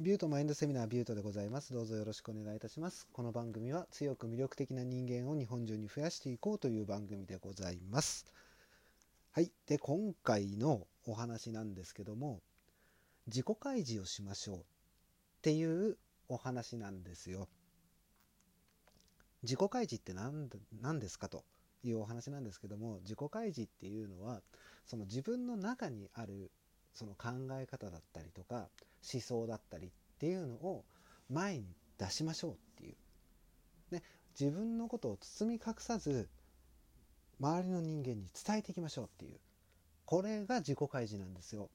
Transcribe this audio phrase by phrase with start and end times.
[0.00, 1.72] ビュートマインドセミナービュートでございます。
[1.72, 3.06] どうぞよろしくお願いいたします。
[3.12, 8.26] この番組は強く魅力的な人間を日本中に増やしていこうという番組でございます。
[9.30, 9.52] はい。
[9.68, 12.42] で、今回のお話なんですけども、
[13.28, 14.60] 自己開示をしましょうっ
[15.42, 15.96] ていう
[16.28, 17.48] お話なんですよ。
[19.44, 20.50] 自己開示って何
[20.82, 21.44] 何ですかと
[21.84, 24.42] いうお話なんですけども、自己開示っていうのは、
[24.86, 26.50] その自分の中にある
[26.94, 28.68] その考え方だったりとか
[29.12, 30.84] 思想だったりっていうのを
[31.28, 31.64] 前に
[31.98, 34.02] 出しましょうっていう、ね、
[34.38, 36.28] 自分のことを包み隠さず
[37.40, 39.38] 周りの人間に伝えていきましょうっていう
[40.04, 41.70] これが自己開示なんですよ。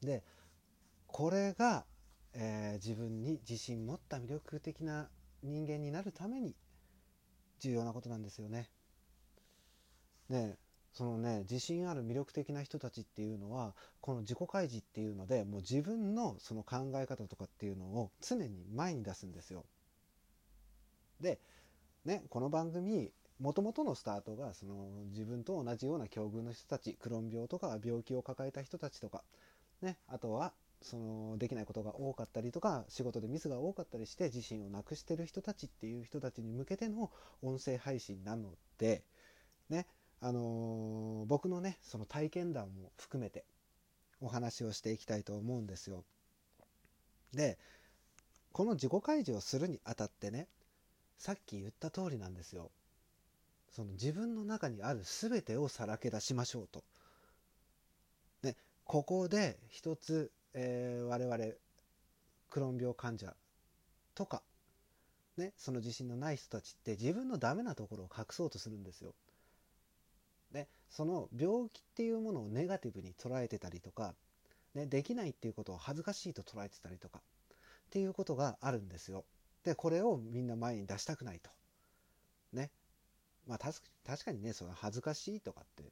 [0.00, 0.22] で
[1.06, 1.84] これが、
[2.32, 5.08] えー、自分に自信持った魅力的な
[5.42, 6.54] 人間になるために
[7.60, 8.70] 重要なことなんですよね。
[10.28, 10.56] で
[10.94, 19.64] そのね自信ある魅力的な人たちっていうのはこの自己開示っていうのでもう自分のその考え方とかっていうのを常に前に出すんですよ。
[21.20, 21.40] で、
[22.04, 29.24] ね、この番組もともとのスタートがその自分と同じような境遇の人たちクローン病とか病気を抱えた人たちとか、
[29.82, 37.10] ね、あとはそのできないことが多かったりとか仕事でミスが多かったりして自信をなくしてる人たちっていう人たちに向けての
[37.42, 39.02] 音声配信なので
[39.70, 39.86] ね
[40.24, 43.44] あの、僕のねその体験談も含めて
[44.22, 46.02] お話をしていきたいと思うんですよ。
[47.34, 47.58] で
[48.52, 50.48] この自己開示をするにあたってね
[51.18, 52.70] さっき言った通りなんですよ。
[53.70, 56.84] その自分の中にある全てをさらけ出しましょうと。
[58.42, 61.36] ね、ここで一つ、えー、我々
[62.48, 63.34] クローン病患者
[64.14, 64.42] とか、
[65.36, 69.14] ね、その自信のない人たちって自分のダメなところを隠そうとするんですよ。
[70.54, 74.14] ね、その病気っていうものをネガティブに捉えてたりとか、
[74.74, 77.52] ね、できないっていうことを恥ずかしいと捉えてたりとかっ
[77.90, 79.24] ていうことがあるんですよ。
[79.64, 81.50] でこれをみんな前に出したくないと。
[82.52, 82.70] ね。
[83.46, 85.90] まあ確かにねその恥ずかしいとかって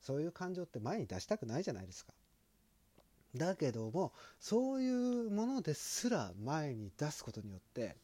[0.00, 2.12] そういう感情って前に出したくないじゃないですか。
[3.34, 7.96] だけどもそういうものですら前に出すことによって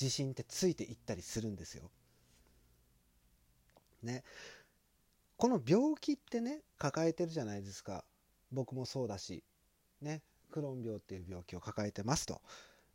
[0.00, 1.90] 自信ってついていったりするんですよ。
[4.06, 4.24] ね。
[5.36, 8.04] この病気ってね抱えてるじゃないですか。
[8.52, 9.42] 僕もそうだし
[10.00, 10.22] ね。
[10.50, 12.40] クローン病っていう病気を抱えてますと。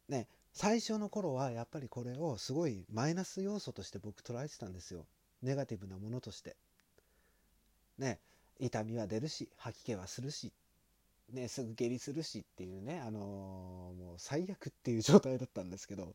[0.10, 0.28] ね。
[0.54, 5.06] 最初の頃はやっぱりこれをすごいマイナス要素として僕捉えてたんですよ。
[5.42, 6.56] ネガティブなものとして。
[7.98, 8.20] ね。
[8.60, 10.54] 痛みは出るし吐き気はするし
[11.32, 11.48] ね。
[11.48, 16.14] すぐ下痢するしっていうねあのー、もう最悪っていう状態だったんですけど。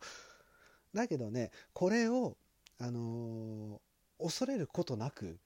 [0.95, 2.37] だけどねこれを
[2.79, 3.81] あのー、
[4.19, 5.39] 恐れることなく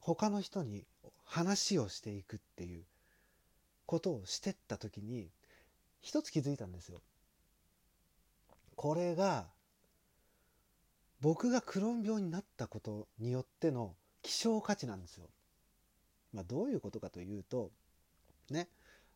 [0.00, 0.84] 他の人に
[1.24, 2.84] 話をしていくっていう
[3.86, 5.28] ことをしてった時に
[6.00, 7.00] 一つ気づいたんですよ。
[8.74, 9.46] これが
[11.20, 15.28] 僕がクローン病になったことによっての希少価値なんですよ。
[16.32, 17.70] まあ、どういうことかというと
[18.50, 18.68] ね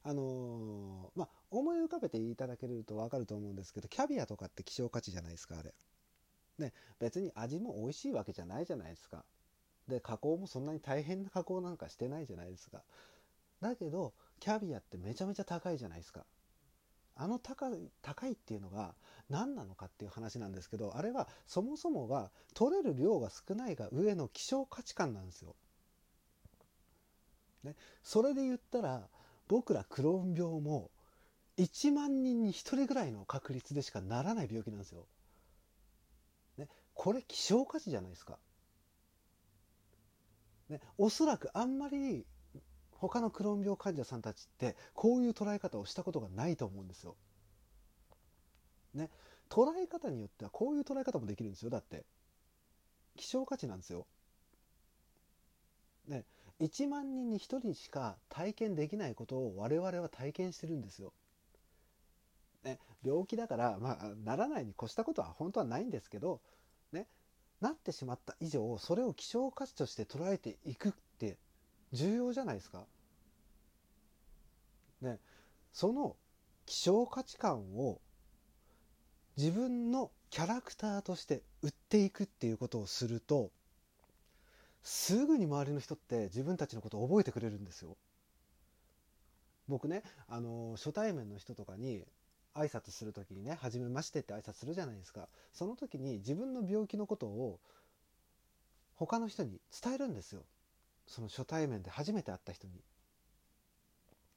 [0.05, 5.75] あのー、まあ思い浮かべていただけると分かると思うんですけどキャビアとかって希少価値じゃないですかあれ。
[6.59, 9.25] ね別に味も美味しいわけじゃないじゃないですか。
[9.89, 12.83] で加工もそんなに大変な加工なんかしてないじゃないですか
[13.61, 16.25] だけどキャビアってめちゃめちゃ高いじゃないですか
[17.15, 18.95] あの高い高いっていうのが
[19.31, 25.55] 何なのかっていう話なんですけどあれはそもそもが取れる量が少ないが上の希少価値観なんですよ。
[27.65, 29.09] ね、それで言ったら
[29.49, 30.91] 僕らクローン病も
[31.57, 35.07] 1万人に1人ぐらいの確率でしかならない病気なんですよ。
[36.97, 38.39] これ希少価値じゃないですか。
[40.69, 42.27] ね、おそらくあんまり
[42.91, 47.15] 他のクローン病患者さんたちってこういう捉え方をしたことがないと思うんですよ。
[48.95, 49.11] ね、
[49.51, 52.07] 捉え方によってはこういう捉え方もできるんですよだって
[53.17, 54.07] 希少価値なんですよ。
[56.09, 56.25] ね、
[56.61, 61.13] 1万人に1人しか体験できないことを我々は体験してるんですよ。
[62.65, 66.41] ね、病気だから、まあ、ならないに越したことは本当はないんですけど、
[67.61, 71.39] なってしまった以上それを希少価値として捉えていくって
[71.93, 72.85] 重要じゃないですか。
[75.01, 75.19] ね、
[75.73, 76.17] その
[76.65, 78.01] 希少価値観を
[79.37, 83.51] 自分のキャラクターとして売っていくっていうことをすると
[84.83, 87.97] すぐに周りの人って自分たちのことを覚えてくれるんですよ。
[89.69, 92.05] 僕ねあの初対面の人とかに
[92.57, 97.61] 挨拶する時にね「はじめまして」って挨拶するじゃないですかその時に自分の病気のことを
[98.97, 100.45] 他の人に伝えるんですよ
[101.07, 102.83] その初対面で初めて会った人に。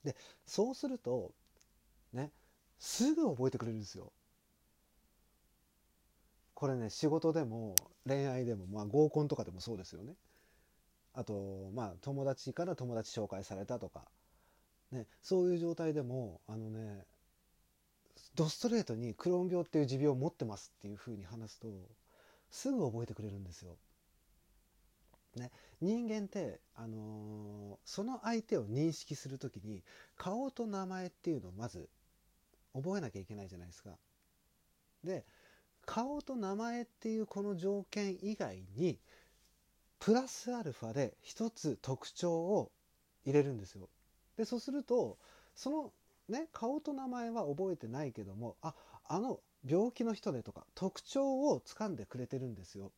[0.03, 1.33] でそうすると
[2.13, 2.31] ね
[2.77, 4.13] すぐ覚えてくれるんですよ。
[6.53, 7.75] これね仕事でも
[8.05, 10.13] 恋愛でも、まあ、合コンとかでもそうですよね。
[11.13, 14.05] あとまあ友達から友達紹介されたとか、
[14.91, 17.05] ね、そういう状態でもあのね
[18.35, 21.67] ドストレートにクローン病っていう持病を持ってますっていうふうに話すと
[22.49, 23.77] すぐ覚えてくれるんですよ。
[25.35, 29.83] ね、人間って、あのー、その相手を認識する時に
[30.17, 31.87] 顔と名前っていうのをまず
[32.73, 33.91] 覚えなきゃいけないじゃないですか。
[35.03, 35.25] で
[35.85, 38.99] 顔と名前っていうこの条件以外に
[39.99, 42.71] プラスアルファで一つ特徴を
[43.25, 43.89] 入れるんですよ。
[44.37, 45.17] でそうすると
[45.55, 45.93] その
[46.29, 48.73] ね顔と名前は覚えてないけどもあ
[49.07, 52.91] あの病気の人でとか特徴をつかんでくれてるんですよ。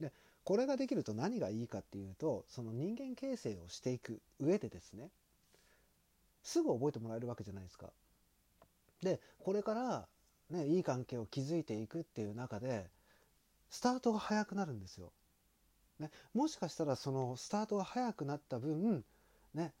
[0.00, 0.12] で
[0.44, 5.08] これができると何がいいかっていうとその人間形成をしていく上でですね
[6.42, 7.90] すぐ覚えてもらえるわけじゃないですか。
[9.02, 10.06] でこれから
[10.50, 12.86] ねいい関係を築いていくっていう中で
[13.70, 15.12] スタートが早くなるんですよ。
[15.98, 19.04] ね、もしかしたらそのスタートが早くなった分、
[19.54, 19.72] ね、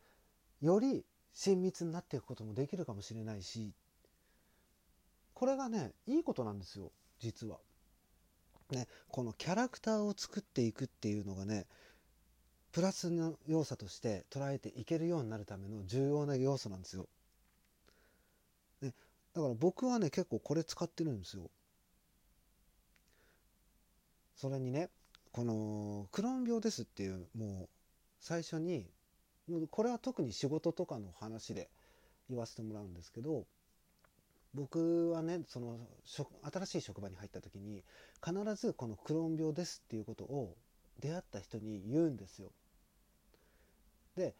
[0.60, 1.04] より
[1.34, 3.72] 親密になっていくこともできるかもしれないし
[5.34, 7.58] これがねいいことなんですよ実は。
[8.70, 11.66] ね、このキャラクターを作っていくっていうのがね
[12.72, 17.06] プラスの要素として捉えていけるようになるための重要な要素なんですよ。
[18.80, 18.94] ね、
[19.34, 21.50] だから僕はね結構これ使ってるんですよ。
[24.34, 24.88] それにね
[25.30, 27.68] このクローン病ですっていうもう
[28.20, 28.86] 最初に
[29.70, 31.68] これは特に仕事とかの話で
[32.28, 33.44] 言わせてもらうんですけど
[34.54, 37.82] 僕はねその新しい職場に入った時に
[38.24, 40.56] 必ずこのクローン病ですっていうことを
[41.00, 42.52] 出会った人に言うんですよ。
[44.16, 44.34] で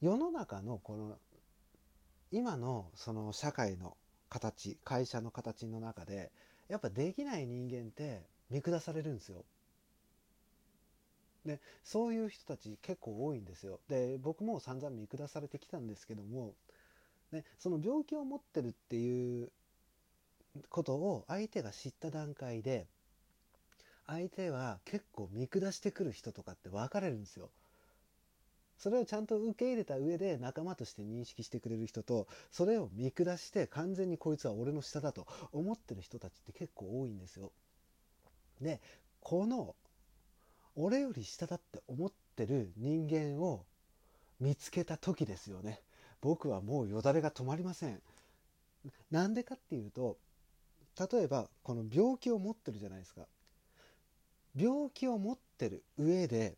[0.00, 1.18] 世の中のこの
[2.30, 3.96] 今のその社会の
[4.30, 6.30] 形会社の形の中で
[6.68, 9.44] やっぱできない人間って見下されるんですよ。
[11.44, 13.80] でそういう人たち結構多いんですよ。
[13.88, 16.54] で僕も散々見下されてきたんですけども、
[17.32, 19.50] ね、その病気を持ってるっていう
[20.68, 22.86] ことを相手が知った段階で
[24.06, 27.50] 相手は結構見下してくる人とかって分かれるんですよ。
[28.78, 37.52] それをちゃんと受け入れた上で仲間として認識してくれる人とそれを見下して完全にこいつは俺の下だと思ってる人たちって結構多いんですよ。
[38.60, 38.80] で
[39.20, 39.76] この
[40.74, 43.64] 俺より下だって思ってる人間を
[44.40, 45.80] 見つけた時ですよね。
[46.20, 48.00] 僕はもうよだれが止まりません。
[49.10, 50.18] なんでかっていうと
[50.98, 53.22] 例えばこの病気を持ってるじゃないですか。
[54.56, 56.56] 病気を持ってる上で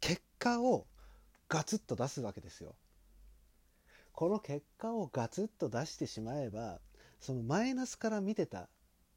[0.00, 0.86] 結果を
[1.48, 2.74] ガツッと出すわけですよ。
[4.12, 6.80] この結果をガツッと出してしまえば
[7.20, 8.68] そのマイナスから見てた、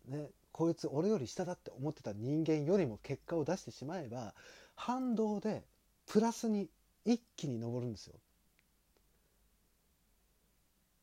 [0.08, 0.30] ね、
[0.62, 4.36] こいつ俺より下だって思ってた人間よりも結果を出してしまえば
[4.76, 5.64] 反動で
[6.06, 6.70] プラスに
[7.04, 8.14] 一気に上るんですよ。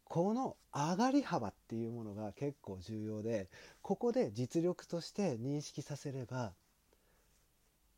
[0.04, 3.50] この上がり幅っていうものが結構重要で
[3.82, 6.52] ここで実力として認識させれば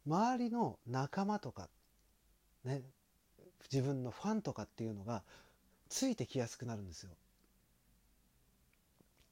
[0.07, 1.69] 周りの仲間とか
[2.65, 2.81] ね
[3.71, 5.25] 自分のファンとかっていうのが
[5.91, 7.11] ついてきやすくなるんですよ。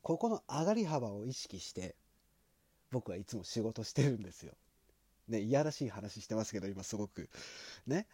[0.03, 1.97] ここの上がり幅を意識して
[2.91, 4.55] 僕はいつも仕事してるんですよ。
[5.29, 7.29] ね、いやらしい話してますけど、今すごく。
[7.87, 8.07] ね。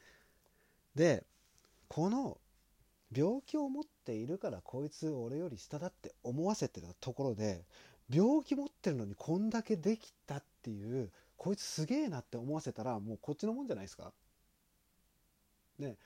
[0.94, 1.24] で、
[1.88, 2.38] この
[3.16, 7.64] 病気を持っているからこいつ俺より下だって思わせてたところで、
[8.10, 14.12] 病気持ってるのにこんだけできたっていう、こいつすげえなって思わせたらもうこっちのもんじゃないですか。
[15.78, 15.96] ね。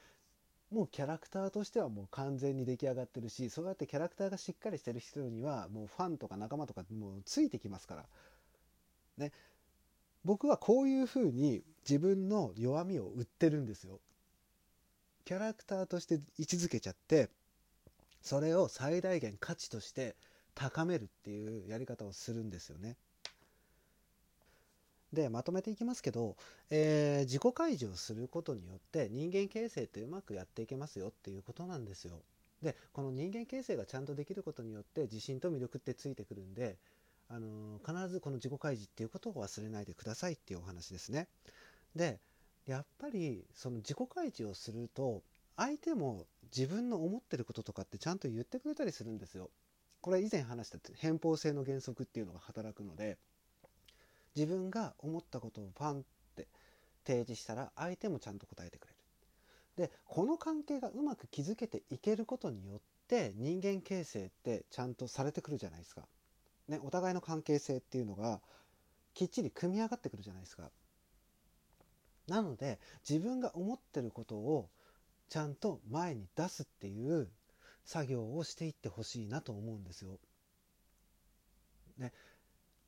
[0.70, 8.04] もうキャラクターとしてはもう完全に出来上がってるしそうやってキャラクターがしっかりしてる人にはもうファンとか仲間とかもうついてきますから
[9.18, 9.32] ね、
[10.24, 14.00] 僕はこういうふうに自分の弱みを売ってるんですよ。
[15.24, 17.28] キャラクターとして位置づけちゃって
[18.22, 20.16] それを最大限価値として
[20.54, 22.96] 高めるっていうやり方をするんですよね。
[25.12, 26.36] でまとめていきますけど、
[26.70, 32.22] えー、自己開示をすることによって人間形成ってうまくやっていけますよっていうことなんですよ。
[32.62, 36.76] でこの人間形成がちゃんとできることによって自信と魅力ってついてくるんで
[37.30, 41.28] あの必ずこの自己開示っていうことを忘れないでくださいっていうお話ですね。
[41.94, 42.20] で
[42.66, 45.22] やっぱりその自己開示をすると
[45.56, 49.50] 相手も自分の思ってることとかってちゃんと言ってくれたりするんですよ。
[50.00, 53.18] これ以前話した偏方性の原則っていうのが働くので
[54.36, 56.02] 自分が思ったことをパンっ
[56.36, 56.46] て
[57.04, 58.98] 提示したら相手もちゃんと答えてくれる。
[59.76, 66.02] でこの関係がうまく築けていけることによって人間形成ってちゃんとされてくるじゃないですか。
[66.68, 68.40] ね、お互いの関係性っていうのが
[69.14, 70.70] きっちり組み上がってくるじゃないですか。
[72.28, 74.68] なので自分が思ってることを
[75.28, 77.28] ちゃんと前に出すっていう
[77.84, 80.18] 作業をしていってほしいなと思うんですよ。
[81.96, 82.12] ね、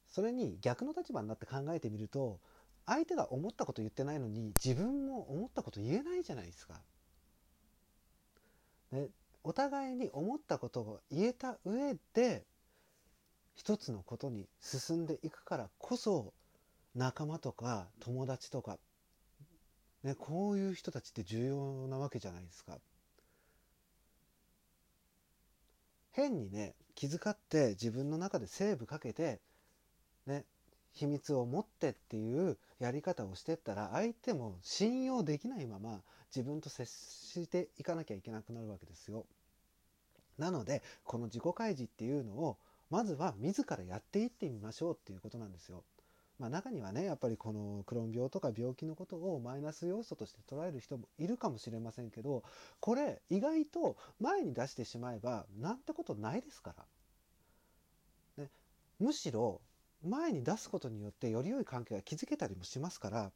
[0.07, 2.39] それに逆の立場になって考えてみると
[2.87, 6.81] 相手が思ったこと言ってないのに自分も思ったこと言えないじゃないですか。
[8.93, 9.09] ね、
[9.43, 12.45] お互いに思ったことを言えた上で
[13.55, 16.33] 一つのことに進んでいくからこそ
[16.95, 18.79] 仲間とか友達とか、
[20.03, 22.79] ね、こういう人たちって重要なわけじゃないですか。
[26.13, 29.41] 変にね気遣って自分の中でセーブかけて
[30.27, 30.45] ね
[30.93, 36.03] 秘密を持ってっていうやり方をしてったら相手も信用できないまま
[36.35, 39.25] 自分と接していかなきゃいけなくなるわけですよ。
[40.39, 42.57] なのでこの自己開示っていうのを
[42.91, 45.85] まずは自らやっていってみましょうっていうことなんですよ。
[46.39, 52.45] まあ、中にはねやっぱりこのクローン病とか病気のことをマイナス要素として捉える人もいるかもしれませんけど
[52.81, 56.75] これ意外と前に出してしまえばなんてことないですか
[58.37, 58.45] ら。
[58.45, 58.51] ね、
[58.99, 59.61] むしろ
[60.03, 63.33] 前に出すことによってより良い関係が築けたりもしますから、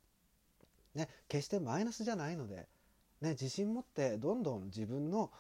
[0.95, 2.67] ね、決してマイナスじゃないので、
[3.21, 5.31] ね、自信持ってどんどん自分の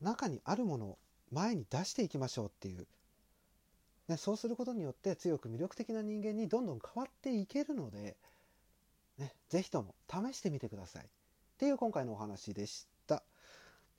[0.00, 0.98] 中にあるものを
[1.30, 2.86] 前に出していきましょうっていう、
[4.10, 8.16] ね、そうすることによって強く魅力的な人間にどんどん変わっていけるので、
[9.18, 11.08] ね、ぜひとも試してみてくださいっ
[11.58, 13.22] ていう今回のお話でした。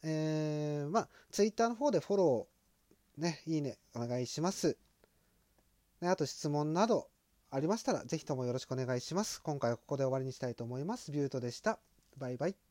[0.03, 4.75] えー、まあ、Twitter の方でフォロー、ね、いいね、お願いします。
[6.01, 7.07] ね、あと質問など
[7.49, 9.41] ありましたら、ぜひともよろしくお願いします。
[9.41, 11.13] 今回はここで終わりにしたいと思います。
[11.13, 11.79] ビュートでした。
[12.17, 12.70] バイバイ。